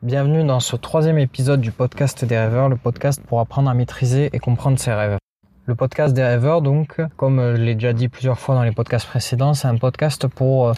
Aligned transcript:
Bienvenue 0.00 0.44
dans 0.44 0.60
ce 0.60 0.76
troisième 0.76 1.18
épisode 1.18 1.60
du 1.60 1.72
podcast 1.72 2.24
des 2.24 2.38
rêveurs, 2.38 2.68
le 2.68 2.76
podcast 2.76 3.20
pour 3.20 3.40
apprendre 3.40 3.68
à 3.68 3.74
maîtriser 3.74 4.30
et 4.32 4.38
comprendre 4.38 4.78
ses 4.78 4.92
rêves. 4.92 5.18
Le 5.66 5.74
podcast 5.74 6.14
des 6.14 6.22
rêveurs, 6.22 6.62
donc, 6.62 7.00
comme 7.16 7.56
je 7.56 7.60
l'ai 7.60 7.74
déjà 7.74 7.92
dit 7.92 8.06
plusieurs 8.06 8.38
fois 8.38 8.54
dans 8.54 8.62
les 8.62 8.70
podcasts 8.70 9.08
précédents, 9.08 9.54
c'est 9.54 9.66
un 9.66 9.76
podcast 9.76 10.28
pour 10.28 10.68
euh, 10.68 10.72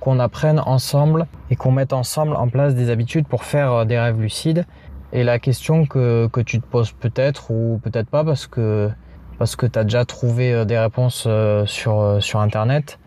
qu'on 0.00 0.18
apprenne 0.18 0.58
ensemble 0.58 1.28
et 1.50 1.56
qu'on 1.56 1.70
mette 1.70 1.92
ensemble 1.92 2.34
en 2.34 2.48
place 2.48 2.74
des 2.74 2.90
habitudes 2.90 3.28
pour 3.28 3.44
faire 3.44 3.72
euh, 3.72 3.84
des 3.84 3.96
rêves 3.96 4.20
lucides. 4.20 4.66
Et 5.12 5.22
la 5.22 5.38
question 5.38 5.86
que, 5.86 6.26
que 6.32 6.40
tu 6.40 6.60
te 6.60 6.66
poses 6.66 6.90
peut-être 6.90 7.52
ou 7.52 7.80
peut-être 7.80 8.10
pas 8.10 8.24
parce 8.24 8.48
que 8.48 8.90
parce 9.38 9.54
que 9.54 9.66
tu 9.66 9.78
as 9.78 9.84
déjà 9.84 10.04
trouvé 10.04 10.52
euh, 10.52 10.64
des 10.64 10.80
réponses 10.80 11.28
sur, 11.66 12.40
internet, 12.40 12.98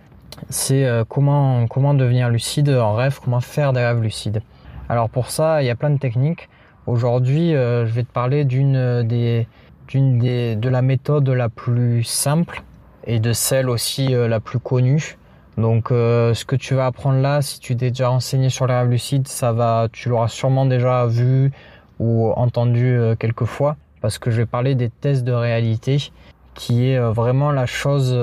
c'est 0.49 0.87
comment 1.09 1.93
devenir 1.93 2.29
lucide 2.29 2.69
en 2.69 2.93
rêve, 2.93 3.19
comment 3.21 3.41
faire 3.41 3.73
des 3.73 3.81
rêves 3.81 4.01
lucides. 4.01 4.41
Alors 4.89 5.09
pour 5.09 5.29
ça, 5.29 5.61
il 5.61 5.65
y 5.65 5.69
a 5.69 5.75
plein 5.75 5.89
de 5.89 5.99
techniques. 5.99 6.49
Aujourd'hui, 6.85 7.53
euh, 7.53 7.85
je 7.85 7.91
vais 7.91 8.03
te 8.03 8.11
parler 8.11 8.45
d'une 8.45 9.03
des, 9.03 9.47
d'une 9.89 10.17
de 10.17 10.69
la 10.69 10.81
méthode 10.81 11.27
la 11.27 11.49
plus 11.49 12.03
simple 12.03 12.63
et 13.05 13.19
de 13.19 13.33
celle 13.33 13.69
aussi 13.69 14.15
euh, 14.15 14.29
la 14.29 14.39
plus 14.39 14.59
connue. 14.59 15.17
Donc 15.57 15.91
euh, 15.91 16.33
ce 16.33 16.45
que 16.45 16.55
tu 16.55 16.75
vas 16.75 16.85
apprendre 16.85 17.19
là, 17.19 17.41
si 17.41 17.59
tu 17.59 17.75
t'es 17.75 17.89
déjà 17.89 18.07
renseigné 18.07 18.49
sur 18.49 18.67
les 18.67 18.75
rêves 18.75 18.89
lucides, 18.89 19.27
ça 19.27 19.51
va, 19.51 19.87
tu 19.91 20.07
l'auras 20.07 20.29
sûrement 20.29 20.65
déjà 20.65 21.05
vu 21.05 21.51
ou 21.99 22.31
entendu 22.35 22.99
quelques 23.19 23.45
fois, 23.45 23.75
parce 24.01 24.19
que 24.19 24.29
je 24.29 24.37
vais 24.37 24.45
parler 24.45 24.75
des 24.75 24.91
tests 24.91 25.23
de 25.23 25.31
réalité, 25.31 26.11
qui 26.53 26.91
est 26.91 26.99
vraiment 26.99 27.51
la 27.51 27.65
chose, 27.65 28.15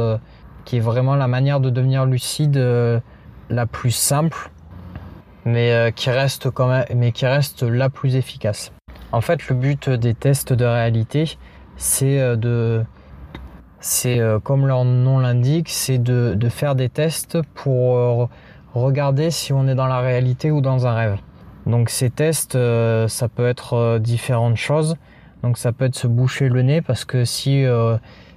qui 0.65 0.77
est 0.77 0.81
vraiment 0.81 1.17
la 1.17 1.27
manière 1.27 1.59
de 1.59 1.71
devenir 1.71 2.07
lucide 2.07 2.57
la 3.51 3.67
plus 3.67 3.91
simple 3.91 4.53
mais 5.45 5.73
euh, 5.73 5.91
qui 5.91 6.11
reste 6.11 6.51
quand 6.51 6.69
même, 6.69 6.85
mais 6.95 7.13
qui 7.13 7.27
reste 7.27 7.63
la 7.63 7.91
plus 7.91 8.17
efficace. 8.17 8.73
En 9.13 9.21
fait, 9.21 9.49
le 9.49 9.55
but 9.55 9.91
des 9.91 10.15
tests 10.15 10.53
de 10.53 10.65
réalité, 10.65 11.37
c'est 11.77 12.21
euh, 12.21 12.37
de, 12.37 12.85
c'est 13.81 14.19
euh, 14.19 14.39
comme 14.41 14.67
leur 14.67 14.85
nom 14.85 15.19
l'indique, 15.19 15.69
c'est 15.69 15.99
de, 15.99 16.49
faire 16.49 16.75
des 16.75 16.89
tests 16.89 17.39
pour 17.55 18.29
regarder 18.75 19.31
si 19.31 19.53
on 19.53 19.69
est 19.69 19.75
dans 19.75 19.87
la 19.87 20.01
réalité 20.01 20.51
ou 20.51 20.61
dans 20.61 20.87
un 20.87 20.95
rêve. 20.95 21.19
Donc 21.67 21.91
ces 21.91 22.11
tests, 22.11 22.59
ça 23.09 23.29
peut 23.29 23.47
être 23.47 23.99
différentes 23.99 24.57
choses. 24.57 24.97
Donc 25.43 25.59
ça 25.59 25.73
peut 25.73 25.87
être 25.87 25.95
se 25.95 26.07
boucher 26.07 26.49
le 26.49 26.63
nez 26.63 26.83
parce 26.83 27.05
que 27.05 27.25
si 27.25 27.65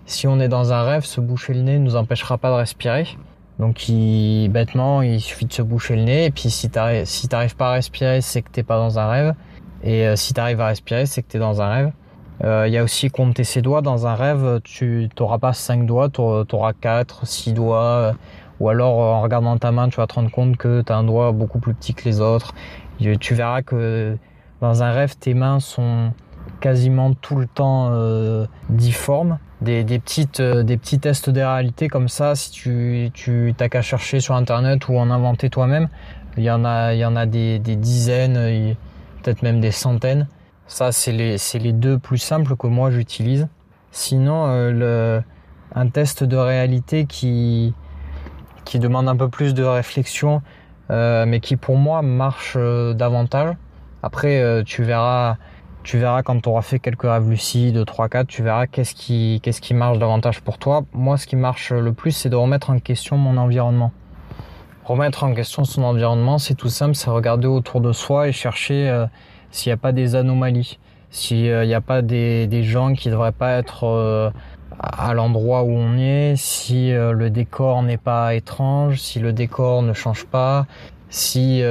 si 0.05 0.25
on 0.27 0.39
est 0.39 0.47
dans 0.47 0.71
un 0.71 0.83
rêve, 0.83 1.03
se 1.03 1.19
boucher 1.19 1.53
le 1.53 1.61
nez 1.61 1.79
ne 1.79 1.83
nous 1.83 1.95
empêchera 1.95 2.37
pas 2.37 2.49
de 2.49 2.55
respirer. 2.55 3.07
Donc 3.59 3.89
il, 3.89 4.49
bêtement, 4.49 5.01
il 5.01 5.19
suffit 5.19 5.45
de 5.45 5.53
se 5.53 5.61
boucher 5.61 5.95
le 5.95 6.03
nez 6.03 6.25
et 6.25 6.31
puis 6.31 6.49
si 6.49 6.69
t'arrives 6.69 7.55
pas 7.55 7.69
à 7.69 7.71
respirer, 7.73 8.21
c'est 8.21 8.41
que 8.41 8.49
t'es 8.51 8.63
pas 8.63 8.77
dans 8.77 8.99
un 8.99 9.07
rêve. 9.09 9.33
Et 9.83 10.07
euh, 10.07 10.15
si 10.15 10.33
t'arrives 10.33 10.61
à 10.61 10.67
respirer, 10.67 11.05
c'est 11.05 11.23
que 11.23 11.27
t'es 11.27 11.39
dans 11.39 11.61
un 11.61 11.69
rêve. 11.69 11.91
Euh, 12.43 12.67
il 12.67 12.73
y 12.73 12.77
a 12.77 12.83
aussi 12.83 13.09
compter 13.09 13.43
ses 13.43 13.63
doigts 13.63 13.81
dans 13.81 14.05
un 14.05 14.13
rêve. 14.13 14.61
Tu 14.63 15.09
t'auras 15.15 15.39
pas 15.39 15.53
5 15.53 15.87
doigts, 15.87 16.09
tu 16.09 16.21
auras 16.21 16.73
4, 16.73 17.25
6 17.25 17.53
doigts. 17.53 17.83
Euh, 17.83 18.13
ou 18.59 18.69
alors 18.69 18.97
en 18.97 19.21
regardant 19.21 19.57
ta 19.57 19.71
main, 19.71 19.89
tu 19.89 19.97
vas 19.97 20.07
te 20.07 20.15
rendre 20.15 20.31
compte 20.31 20.57
que 20.57 20.81
tu 20.81 20.91
as 20.91 20.97
un 20.97 21.03
doigt 21.03 21.31
beaucoup 21.31 21.59
plus 21.59 21.73
petit 21.73 21.93
que 21.93 22.05
les 22.05 22.21
autres. 22.21 22.53
Tu 23.19 23.35
verras 23.35 23.61
que 23.61 24.17
dans 24.61 24.81
un 24.81 24.91
rêve, 24.91 25.15
tes 25.15 25.35
mains 25.35 25.59
sont 25.59 26.11
quasiment 26.59 27.13
tout 27.13 27.35
le 27.35 27.45
temps 27.45 27.91
difformes 28.69 29.37
des, 29.61 29.99
petites, 29.99 30.39
euh, 30.39 30.63
des 30.63 30.77
petits 30.77 30.99
tests 30.99 31.29
de 31.29 31.41
réalité 31.41 31.87
comme 31.87 32.09
ça, 32.09 32.35
si 32.35 32.51
tu, 32.51 33.09
tu 33.13 33.53
t'as 33.57 33.69
qu'à 33.69 33.81
chercher 33.81 34.19
sur 34.19 34.35
internet 34.35 34.87
ou 34.87 34.97
en 34.97 35.09
inventer 35.09 35.49
toi-même, 35.49 35.89
il 36.37 36.43
y 36.43 36.51
en 36.51 36.63
a, 36.65 36.93
il 36.93 36.99
y 36.99 37.05
en 37.05 37.15
a 37.15 37.25
des, 37.25 37.59
dizaines, 37.59 38.75
peut-être 39.23 39.41
même 39.41 39.59
des 39.59 39.71
centaines. 39.71 40.27
Ça, 40.67 40.91
c'est 40.91 41.11
les, 41.11 41.37
c'est 41.37 41.59
les 41.59 41.73
deux 41.73 41.97
plus 41.97 42.19
simples 42.19 42.55
que 42.55 42.67
moi 42.67 42.91
j'utilise. 42.91 43.47
Sinon, 43.91 44.45
euh, 44.47 45.19
un 45.73 45.87
test 45.87 46.23
de 46.23 46.37
réalité 46.37 47.05
qui, 47.05 47.73
qui 48.65 48.77
demande 48.77 49.09
un 49.09 49.15
peu 49.15 49.29
plus 49.29 49.55
de 49.55 49.63
réflexion, 49.63 50.43
euh, 50.91 51.25
mais 51.25 51.39
qui 51.39 51.55
pour 51.55 51.77
moi 51.77 52.03
marche 52.03 52.55
davantage. 52.55 53.55
Après, 54.03 54.63
tu 54.63 54.83
verras 54.83 55.37
tu 55.87 55.97
verras 55.97 56.21
quand 56.21 56.41
tu 56.41 56.49
auras 56.49 56.63
fait 56.63 56.79
quelques 56.79 57.03
rêves 57.03 57.29
lucides, 57.29 57.77
3-4, 57.77 58.25
tu 58.25 58.43
verras 58.43 58.67
qu'est-ce 58.67 58.93
qui, 58.93 59.39
qui 59.41 59.73
marche 59.73 59.97
davantage 59.97 60.41
pour 60.41 60.57
toi. 60.57 60.83
Moi, 60.91 61.15
ce 61.15 61.25
qui 61.25 61.37
marche 61.37 61.71
le 61.71 61.93
plus, 61.93 62.11
c'est 62.11 62.27
de 62.27 62.35
remettre 62.35 62.71
en 62.71 62.79
question 62.79 63.17
mon 63.17 63.37
environnement. 63.37 63.93
Remettre 64.83 65.23
en 65.23 65.33
question 65.33 65.63
son 65.63 65.83
environnement, 65.83 66.39
c'est 66.39 66.55
tout 66.55 66.67
simple, 66.67 66.93
c'est 66.93 67.09
regarder 67.09 67.47
autour 67.47 67.79
de 67.79 67.93
soi 67.93 68.27
et 68.27 68.33
chercher 68.33 68.89
euh, 68.89 69.05
s'il 69.49 69.69
n'y 69.69 69.75
a 69.75 69.77
pas 69.77 69.93
des 69.93 70.15
anomalies, 70.15 70.77
s'il 71.09 71.57
n'y 71.61 71.73
a 71.73 71.81
pas 71.81 72.01
des, 72.01 72.47
des, 72.47 72.63
gens 72.63 72.93
qui 72.93 73.07
ne 73.07 73.13
devraient 73.13 73.31
pas 73.31 73.53
être 73.53 73.85
euh, 73.85 74.29
à 74.81 75.13
l'endroit 75.13 75.63
où 75.63 75.69
on 75.69 75.97
est, 75.97 76.33
si 76.35 76.91
euh, 76.91 77.13
le 77.13 77.29
décor 77.29 77.81
n'est 77.81 77.95
pas 77.95 78.35
étrange, 78.35 78.99
si 78.99 79.19
le 79.19 79.31
décor 79.31 79.83
ne 79.83 79.93
change 79.93 80.25
pas, 80.25 80.65
si, 81.09 81.63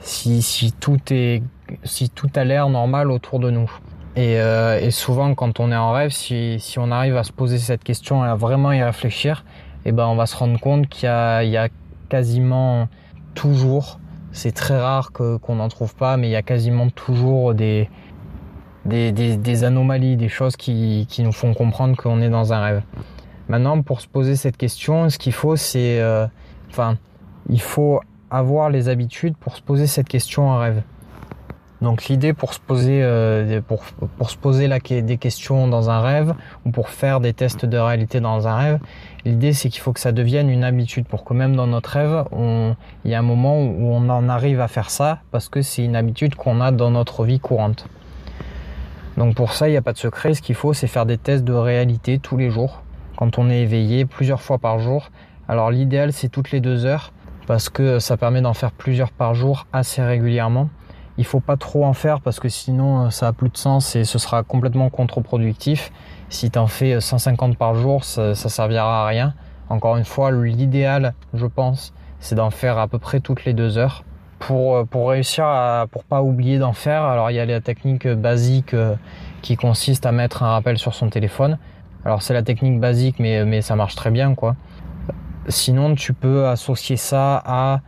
si, 0.00 0.72
tout 0.78 0.98
est 1.10 1.42
si 1.84 2.08
tout 2.08 2.30
a 2.34 2.44
l'air 2.44 2.68
normal 2.68 3.10
autour 3.10 3.40
de 3.40 3.50
nous. 3.50 3.70
Et, 4.16 4.40
euh, 4.40 4.90
souvent, 4.90 5.34
quand 5.34 5.60
on 5.60 5.70
est 5.70 5.76
en 5.76 5.92
rêve, 5.92 6.10
si, 6.10 6.58
on 6.76 6.90
arrive 6.90 7.16
à 7.16 7.24
se 7.24 7.32
poser 7.32 7.58
cette 7.58 7.84
question 7.84 8.24
et 8.24 8.28
à 8.28 8.34
vraiment 8.34 8.72
y 8.72 8.82
réfléchir, 8.82 9.44
eh 9.84 9.92
ben, 9.92 10.06
on 10.06 10.16
va 10.16 10.26
se 10.26 10.36
rendre 10.36 10.58
compte 10.58 10.88
qu'il 10.88 11.06
y 11.06 11.56
a, 11.56 11.68
quasiment 12.08 12.88
toujours, 13.34 14.00
c'est 14.32 14.52
très 14.52 14.80
rare 14.80 15.12
qu'on 15.12 15.54
n'en 15.56 15.68
trouve 15.68 15.94
pas, 15.94 16.16
mais 16.16 16.28
il 16.28 16.30
y 16.30 16.36
a 16.36 16.42
quasiment 16.42 16.88
toujours 16.88 17.54
des, 17.54 17.88
anomalies, 19.62 20.16
des 20.16 20.28
choses 20.30 20.56
qui, 20.56 21.06
qui, 21.08 21.22
nous 21.22 21.32
font 21.32 21.52
comprendre 21.52 21.96
qu'on 21.96 22.22
est 22.22 22.30
dans 22.30 22.52
un 22.52 22.60
rêve. 22.62 22.82
Maintenant, 23.48 23.82
pour 23.82 24.00
se 24.00 24.08
poser 24.08 24.36
cette 24.36 24.56
question, 24.56 25.10
ce 25.10 25.18
qu'il 25.18 25.32
faut, 25.32 25.56
c'est, 25.56 26.00
euh, 26.00 26.26
enfin, 26.70 26.96
il 27.48 27.60
faut 27.60 28.00
avoir 28.30 28.70
les 28.70 28.88
habitudes 28.88 29.36
pour 29.36 29.56
se 29.56 29.62
poser 29.62 29.86
cette 29.86 30.08
question 30.08 30.48
en 30.48 30.58
rêve. 30.58 30.82
Donc 31.80 32.06
l'idée 32.06 32.32
pour 32.32 32.54
se 32.54 32.58
poser 32.58 33.00
euh, 33.02 33.60
pour, 33.60 33.84
pour 34.16 34.30
se 34.30 34.36
poser 34.36 34.68
des 34.68 35.16
questions 35.16 35.68
dans 35.68 35.90
un 35.90 36.00
rêve 36.00 36.34
ou 36.64 36.70
pour 36.70 36.88
faire 36.88 37.20
des 37.20 37.32
tests 37.32 37.66
de 37.66 37.78
réalité 37.78 38.18
dans 38.18 38.48
un 38.48 38.56
rêve, 38.56 38.78
l'idée 39.24 39.52
c'est 39.52 39.68
qu'il 39.68 39.80
faut 39.80 39.92
que 39.92 40.00
ça 40.00 40.10
devienne 40.10 40.50
une 40.50 40.64
habitude 40.64 41.06
pour 41.06 41.24
que 41.24 41.34
même 41.34 41.54
dans 41.54 41.68
notre 41.68 41.90
rêve, 41.90 42.24
il 43.04 43.10
y 43.10 43.14
a 43.14 43.18
un 43.20 43.22
moment 43.22 43.60
où 43.60 43.92
on 43.92 44.08
en 44.08 44.28
arrive 44.28 44.60
à 44.60 44.66
faire 44.66 44.90
ça 44.90 45.20
parce 45.30 45.48
que 45.48 45.62
c'est 45.62 45.84
une 45.84 45.94
habitude 45.94 46.34
qu'on 46.34 46.60
a 46.60 46.72
dans 46.72 46.90
notre 46.90 47.24
vie 47.24 47.38
courante. 47.38 47.86
Donc 49.16 49.34
pour 49.34 49.52
ça, 49.52 49.68
il 49.68 49.72
n'y 49.72 49.76
a 49.76 49.82
pas 49.82 49.92
de 49.92 49.98
secret. 49.98 50.34
Ce 50.34 50.42
qu'il 50.42 50.54
faut, 50.54 50.72
c'est 50.72 50.86
faire 50.86 51.06
des 51.06 51.18
tests 51.18 51.44
de 51.44 51.52
réalité 51.52 52.18
tous 52.18 52.36
les 52.36 52.50
jours, 52.50 52.82
quand 53.16 53.38
on 53.38 53.50
est 53.50 53.62
éveillé, 53.62 54.04
plusieurs 54.04 54.40
fois 54.40 54.58
par 54.58 54.78
jour. 54.78 55.10
Alors 55.48 55.70
l'idéal, 55.70 56.12
c'est 56.12 56.28
toutes 56.28 56.50
les 56.50 56.60
deux 56.60 56.86
heures, 56.86 57.12
parce 57.48 57.70
que 57.70 57.98
ça 57.98 58.18
permet 58.18 58.42
d'en 58.42 58.52
faire 58.52 58.72
plusieurs 58.72 59.10
par 59.10 59.34
jour 59.34 59.66
assez 59.72 60.02
régulièrement. 60.02 60.68
Il 61.16 61.24
faut 61.24 61.40
pas 61.40 61.56
trop 61.56 61.86
en 61.86 61.94
faire 61.94 62.20
parce 62.20 62.40
que 62.40 62.50
sinon 62.50 63.06
euh, 63.06 63.10
ça 63.10 63.28
a 63.28 63.32
plus 63.32 63.48
de 63.48 63.56
sens 63.56 63.96
et 63.96 64.04
ce 64.04 64.18
sera 64.18 64.42
complètement 64.42 64.90
contre-productif. 64.90 65.90
Si 66.28 66.50
tu 66.50 66.58
en 66.58 66.66
fais 66.66 67.00
150 67.00 67.52
euh, 67.52 67.56
par 67.56 67.74
jour, 67.74 68.04
ça, 68.04 68.34
ça 68.34 68.50
servira 68.50 69.04
à 69.04 69.06
rien. 69.06 69.32
Encore 69.70 69.96
une 69.96 70.04
fois, 70.04 70.30
l'idéal, 70.30 71.14
je 71.32 71.46
pense, 71.46 71.94
c'est 72.20 72.34
d'en 72.34 72.50
faire 72.50 72.76
à 72.76 72.86
peu 72.86 72.98
près 72.98 73.20
toutes 73.20 73.46
les 73.46 73.54
deux 73.54 73.78
heures. 73.78 74.04
Pour, 74.40 74.76
euh, 74.76 74.84
pour 74.84 75.08
réussir 75.08 75.46
à, 75.46 75.86
pour 75.90 76.04
pas 76.04 76.20
oublier 76.20 76.58
d'en 76.58 76.74
faire, 76.74 77.02
alors 77.02 77.30
il 77.30 77.34
y 77.38 77.40
a 77.40 77.46
la 77.46 77.62
technique 77.62 78.06
basique 78.06 78.76
qui 79.40 79.56
consiste 79.56 80.04
à 80.04 80.12
mettre 80.12 80.42
un 80.42 80.50
rappel 80.50 80.76
sur 80.76 80.92
son 80.92 81.08
téléphone. 81.08 81.56
Alors 82.04 82.20
c'est 82.20 82.34
la 82.34 82.42
technique 82.42 82.78
basique, 82.78 83.18
mais, 83.18 83.46
mais 83.46 83.62
ça 83.62 83.74
marche 83.74 83.94
très 83.94 84.10
bien, 84.10 84.34
quoi. 84.34 84.54
Sinon, 85.48 85.94
tu 85.94 86.12
peux 86.12 86.46
associer 86.46 86.96
ça 86.96 87.42
à, 87.44 87.80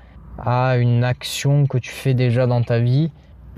une 0.78 1.04
action 1.04 1.66
que 1.66 1.78
tu 1.78 1.90
fais 1.90 2.14
déjà 2.14 2.46
dans 2.46 2.62
ta 2.62 2.78
vie 2.78 3.10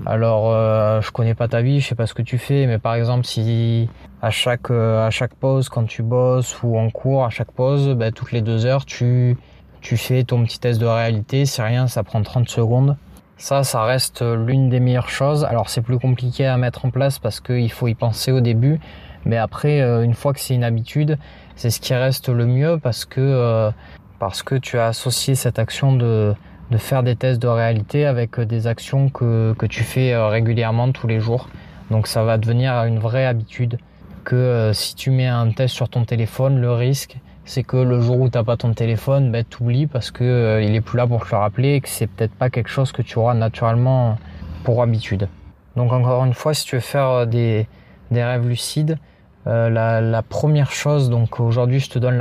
alors, 0.05 0.51
euh, 0.51 0.99
je 1.01 1.11
connais 1.11 1.35
pas 1.35 1.47
ta 1.47 1.61
vie, 1.61 1.79
je 1.79 1.87
sais 1.87 1.95
pas 1.95 2.07
ce 2.07 2.13
que 2.13 2.23
tu 2.23 2.37
fais, 2.37 2.65
mais 2.65 2.77
par 2.77 2.95
exemple, 2.95 3.25
si 3.25 3.87
à 4.21 4.31
chaque 4.31 4.69
euh, 4.69 5.09
pause, 5.39 5.69
quand 5.69 5.85
tu 5.85 6.03
bosses 6.03 6.61
ou 6.61 6.77
en 6.77 6.89
cours, 6.89 7.23
à 7.23 7.29
chaque 7.29 7.51
pause, 7.51 7.89
ben, 7.95 8.11
toutes 8.11 8.31
les 8.31 8.41
deux 8.41 8.65
heures, 8.65 8.85
tu 8.85 9.37
tu 9.83 9.97
fais 9.97 10.23
ton 10.23 10.43
petit 10.43 10.59
test 10.59 10.79
de 10.79 10.85
réalité. 10.85 11.45
C'est 11.45 11.61
rien, 11.61 11.87
ça 11.87 12.03
prend 12.03 12.21
30 12.23 12.49
secondes. 12.49 12.97
Ça, 13.37 13.63
ça 13.63 13.83
reste 13.83 14.21
l'une 14.21 14.69
des 14.69 14.79
meilleures 14.79 15.09
choses. 15.09 15.43
Alors, 15.43 15.69
c'est 15.69 15.81
plus 15.81 15.99
compliqué 15.99 16.45
à 16.45 16.57
mettre 16.57 16.85
en 16.85 16.89
place 16.89 17.19
parce 17.19 17.41
qu'il 17.41 17.71
faut 17.71 17.87
y 17.87 17.93
penser 17.93 18.31
au 18.31 18.39
début, 18.39 18.79
mais 19.25 19.37
après, 19.37 19.81
euh, 19.81 20.03
une 20.03 20.13
fois 20.13 20.33
que 20.33 20.39
c'est 20.39 20.55
une 20.55 20.63
habitude, 20.63 21.17
c'est 21.55 21.69
ce 21.69 21.79
qui 21.79 21.93
reste 21.93 22.29
le 22.29 22.45
mieux 22.45 22.79
parce 22.81 23.05
que 23.05 23.21
euh, 23.21 23.71
parce 24.19 24.43
que 24.43 24.55
tu 24.55 24.77
as 24.77 24.87
associé 24.87 25.35
cette 25.35 25.59
action 25.59 25.95
de 25.95 26.33
de 26.73 26.77
faire 26.77 27.03
des 27.03 27.15
tests 27.15 27.41
de 27.41 27.47
réalité 27.47 28.05
avec 28.05 28.39
euh, 28.39 28.45
des 28.45 28.67
actions 28.67 29.09
que, 29.09 29.53
que 29.57 29.65
tu 29.65 29.83
fais 29.83 30.13
euh, 30.13 30.27
régulièrement 30.27 30.91
tous 30.91 31.07
les 31.07 31.19
jours. 31.19 31.49
Donc 31.91 32.07
ça 32.07 32.23
va 32.23 32.37
devenir 32.37 32.73
une 32.85 32.99
vraie 32.99 33.25
habitude 33.25 33.77
que 34.23 34.35
euh, 34.35 34.73
si 34.73 34.95
tu 34.95 35.11
mets 35.11 35.27
un 35.27 35.51
test 35.51 35.75
sur 35.75 35.87
ton 35.89 36.03
téléphone, 36.03 36.59
le 36.59 36.71
risque 36.71 37.17
c'est 37.45 37.63
que 37.63 37.75
le 37.75 37.99
jour 37.99 38.21
où 38.21 38.29
t'as 38.29 38.43
pas 38.45 38.55
ton 38.55 38.73
téléphone, 38.73 39.29
ben, 39.29 39.43
t'oublies 39.43 39.85
parce 39.85 40.11
que 40.11 40.61
il 40.63 40.73
est 40.75 40.79
plus 40.79 40.95
là 40.95 41.05
pour 41.05 41.25
te 41.25 41.31
le 41.35 41.37
rappeler 41.39 41.73
et 41.73 41.81
que 41.81 41.89
c'est 41.89 42.07
peut-être 42.07 42.33
pas 42.33 42.49
quelque 42.49 42.69
chose 42.69 42.93
que 42.93 43.01
tu 43.01 43.19
auras 43.19 43.33
naturellement 43.33 44.17
pour 44.63 44.81
habitude. 44.81 45.27
Donc 45.75 45.91
encore 45.91 46.23
une 46.23 46.33
fois, 46.33 46.53
si 46.53 46.65
tu 46.65 46.75
veux 46.75 46.81
faire 46.81 47.27
des, 47.27 47.67
des 48.11 48.23
rêves 48.23 48.47
lucides, 48.47 48.97
la, 49.45 50.01
la, 50.01 50.21
première 50.21 50.71
chose, 50.71 51.09
donc 51.09 51.39
aujourd'hui 51.39 51.79
je 51.79 51.89
te 51.89 51.99
donne 51.99 52.17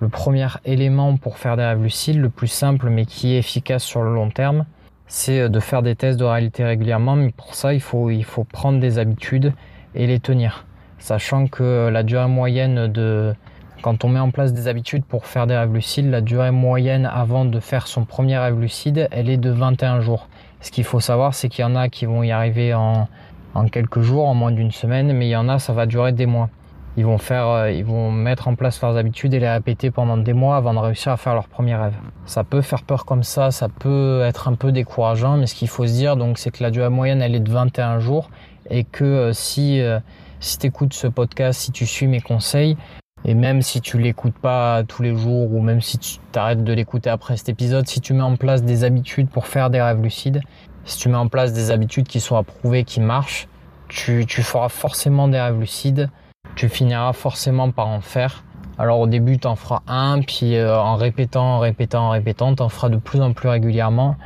le 0.00 0.08
premier 0.08 0.48
élément 0.64 1.16
pour 1.16 1.38
faire 1.38 1.56
des 1.56 1.64
rêves 1.64 1.82
lucides, 1.82 2.20
le 2.20 2.30
plus 2.30 2.48
simple 2.48 2.90
mais 2.90 3.06
qui 3.06 3.34
est 3.34 3.38
efficace 3.38 3.82
sur 3.82 4.02
le 4.02 4.12
long 4.12 4.30
terme, 4.30 4.66
c'est 5.06 5.48
de 5.48 5.60
faire 5.60 5.82
des 5.82 5.94
tests 5.94 6.18
de 6.18 6.24
réalité 6.24 6.64
régulièrement. 6.64 7.16
Mais 7.16 7.30
pour 7.30 7.54
ça, 7.54 7.74
il 7.74 7.80
faut, 7.80 8.10
il 8.10 8.24
faut 8.24 8.44
prendre 8.44 8.80
des 8.80 8.98
habitudes 8.98 9.52
et 9.94 10.06
les 10.06 10.20
tenir. 10.20 10.66
Sachant 10.98 11.46
que 11.46 11.88
la 11.88 12.02
durée 12.02 12.26
moyenne 12.26 12.90
de, 12.90 13.34
quand 13.82 14.04
on 14.04 14.08
met 14.08 14.18
en 14.18 14.30
place 14.30 14.52
des 14.52 14.68
habitudes 14.68 15.04
pour 15.04 15.26
faire 15.26 15.46
des 15.46 15.56
rêves 15.56 15.72
lucides, 15.72 16.10
la 16.10 16.20
durée 16.20 16.50
moyenne 16.50 17.06
avant 17.06 17.44
de 17.44 17.60
faire 17.60 17.86
son 17.86 18.04
premier 18.04 18.38
rêve 18.38 18.58
lucide, 18.58 19.08
elle 19.10 19.28
est 19.28 19.36
de 19.36 19.50
21 19.50 20.00
jours. 20.00 20.28
Ce 20.60 20.70
qu'il 20.70 20.84
faut 20.84 21.00
savoir, 21.00 21.34
c'est 21.34 21.48
qu'il 21.48 21.62
y 21.62 21.64
en 21.64 21.76
a 21.76 21.88
qui 21.88 22.06
vont 22.06 22.22
y 22.22 22.32
arriver 22.32 22.74
en, 22.74 23.08
en 23.54 23.66
quelques 23.66 24.00
jours, 24.00 24.26
en 24.26 24.34
moins 24.34 24.52
d'une 24.52 24.70
semaine, 24.70 25.12
mais 25.12 25.26
il 25.26 25.30
y 25.30 25.36
en 25.36 25.48
a, 25.48 25.58
ça 25.58 25.72
va 25.72 25.86
durer 25.86 26.12
des 26.12 26.26
mois. 26.26 26.50
Ils 26.98 27.04
vont 27.04 27.18
faire, 27.18 27.46
euh, 27.48 27.70
ils 27.70 27.84
vont 27.84 28.10
mettre 28.10 28.48
en 28.48 28.54
place 28.54 28.80
leurs 28.80 28.96
habitudes 28.96 29.34
et 29.34 29.40
les 29.40 29.48
répéter 29.48 29.90
pendant 29.90 30.16
des 30.16 30.32
mois 30.32 30.56
avant 30.56 30.72
de 30.72 30.78
réussir 30.78 31.12
à 31.12 31.16
faire 31.18 31.34
leur 31.34 31.46
premier 31.46 31.74
rêve. 31.74 31.94
Ça 32.24 32.42
peut 32.42 32.62
faire 32.62 32.82
peur 32.82 33.04
comme 33.04 33.22
ça, 33.22 33.50
ça 33.50 33.68
peut 33.68 34.22
être 34.24 34.48
un 34.48 34.54
peu 34.54 34.72
décourageant, 34.72 35.36
mais 35.36 35.46
ce 35.46 35.54
qu'il 35.54 35.68
faut 35.68 35.86
se 35.86 35.92
dire, 35.92 36.16
donc, 36.16 36.38
c'est 36.38 36.50
que 36.50 36.62
la 36.62 36.70
durée 36.70 36.88
moyenne, 36.88 37.20
elle 37.20 37.34
est 37.34 37.40
de 37.40 37.50
21 37.50 37.98
jours 37.98 38.30
et 38.70 38.84
que 38.84 39.04
euh, 39.04 39.32
si, 39.32 39.80
euh, 39.80 40.00
si 40.40 40.58
tu 40.58 40.66
écoutes 40.66 40.94
ce 40.94 41.06
podcast, 41.06 41.60
si 41.60 41.72
tu 41.72 41.86
suis 41.86 42.06
mes 42.06 42.20
conseils, 42.20 42.76
et 43.26 43.34
même 43.34 43.60
si 43.60 43.82
tu 43.82 43.98
l'écoutes 43.98 44.38
pas 44.38 44.82
tous 44.84 45.02
les 45.02 45.14
jours 45.14 45.52
ou 45.52 45.60
même 45.60 45.82
si 45.82 45.98
tu 45.98 46.16
t'arrêtes 46.32 46.64
de 46.64 46.72
l'écouter 46.72 47.10
après 47.10 47.36
cet 47.36 47.50
épisode, 47.50 47.86
si 47.86 48.00
tu 48.00 48.14
mets 48.14 48.22
en 48.22 48.36
place 48.36 48.62
des 48.62 48.84
habitudes 48.84 49.28
pour 49.28 49.46
faire 49.46 49.68
des 49.68 49.82
rêves 49.82 50.00
lucides, 50.00 50.40
si 50.84 50.98
tu 50.98 51.10
mets 51.10 51.16
en 51.16 51.28
place 51.28 51.52
des 51.52 51.70
habitudes 51.70 52.06
qui 52.06 52.20
sont 52.20 52.36
approuvées, 52.36 52.84
qui 52.84 53.00
marchent, 53.00 53.48
tu, 53.88 54.24
tu 54.26 54.42
feras 54.42 54.70
forcément 54.70 55.28
des 55.28 55.38
rêves 55.38 55.60
lucides 55.60 56.08
tu 56.56 56.68
finiras 56.68 57.12
forcément 57.12 57.70
par 57.70 57.88
en 57.88 58.00
faire. 58.00 58.42
Alors 58.78 59.00
au 59.00 59.06
début, 59.06 59.38
tu 59.38 59.46
en 59.46 59.56
feras 59.56 59.82
un, 59.86 60.20
puis 60.20 60.56
euh, 60.56 60.76
en 60.76 60.96
répétant, 60.96 61.56
en 61.56 61.58
répétant, 61.58 62.06
en 62.06 62.10
répétant, 62.10 62.54
tu 62.54 62.62
en 62.62 62.68
feras 62.68 62.88
de 62.88 62.96
plus 62.96 63.20
en 63.20 63.32
plus 63.32 63.48
régulièrement 63.48 64.16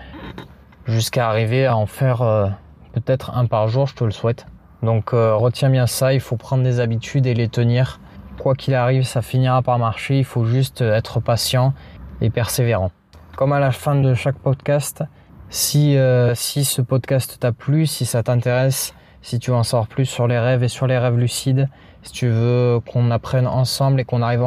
jusqu'à 0.87 1.29
arriver 1.29 1.67
à 1.67 1.77
en 1.77 1.87
faire 1.87 2.23
euh, 2.23 2.49
peut-être 2.93 3.37
un 3.37 3.47
par 3.47 3.69
jour, 3.69 3.87
je 3.87 3.95
te 3.95 4.05
le 4.05 4.11
souhaite. 4.11 4.47
Donc 4.83 5.13
euh, 5.13 5.35
retiens 5.35 5.71
bien 5.71 5.87
ça, 5.87 6.15
il 6.15 6.21
faut 6.21 6.37
prendre 6.37 6.63
des 6.65 6.81
habitudes 6.81 7.27
et 7.27 7.35
les 7.35 7.49
tenir. 7.49 8.01
Quoi 8.41 8.55
qu'il 8.55 8.75
arrive, 8.75 9.05
ça 9.05 9.23
finira 9.23 9.63
par 9.63 9.79
marcher, 9.79 10.19
il 10.19 10.25
faut 10.25 10.45
juste 10.45 10.81
être 10.81 11.21
patient 11.21 11.75
et 12.21 12.31
persévérant. 12.31 12.91
Comme 13.37 13.53
à 13.53 13.61
la 13.61 13.71
fin 13.71 13.95
de 13.95 14.15
chaque 14.15 14.39
podcast, 14.39 15.05
si, 15.51 15.97
si 16.35 16.65
ce 16.65 16.81
podcast 16.81 17.37
t'a 17.39 17.53
plu, 17.53 17.87
si 17.87 18.07
ça 18.07 18.23
t'intéresse, 18.23 18.95
si 19.23 19.39
tu 19.39 19.51
en 19.51 19.63
savoir 19.63 19.89
plus 19.89 20.07
sur 20.07 20.27
les 20.27 20.39
rêves 20.39 20.63
et 20.63 20.69
sur 20.69 20.87
les 20.87 20.99
rêves 20.99 21.19
lucides, 21.19 21.69
si 22.03 22.13
tu 22.13 22.29
veux 22.29 22.81
qu'on 22.91 23.11
apprenne 23.11 23.47
ensemble 23.47 24.01
et 24.01 24.05
qu'on 24.05 24.23
arrive 24.23 24.45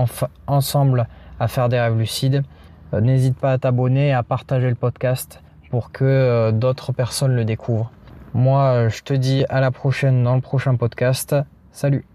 ensemble 0.48 1.08
à 1.40 1.48
faire 1.48 1.70
des 1.70 1.80
rêves 1.80 1.98
lucides, 1.98 2.44
euh, 2.94 3.02
n'hésite 3.02 3.38
pas 3.38 3.54
à 3.54 3.58
t'abonner 3.58 4.10
et 4.10 4.14
à 4.14 4.24
partager 4.24 4.70
le 4.70 4.76
podcast 4.76 5.42
pour 5.70 5.92
que 5.92 6.04
euh, 6.04 6.52
d'autres 6.52 6.92
personnes 6.92 7.36
le 7.36 7.46
découvrent. 7.46 7.92
Moi, 8.34 8.62
euh, 8.62 8.90
je 8.90 9.04
te 9.04 9.14
dis 9.14 9.46
à 9.50 9.62
la 9.62 9.72
prochaine 9.72 10.24
dans 10.24 10.36
le 10.36 10.42
prochain 10.42 10.76
podcast. 10.76 11.36
Salut 11.72 12.06